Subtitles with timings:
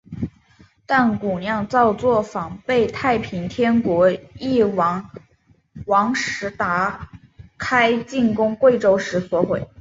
[0.87, 4.63] 但古酿造作房被太平天国翼
[5.85, 7.11] 王石达
[7.59, 9.67] 开进攻贵州时所毁。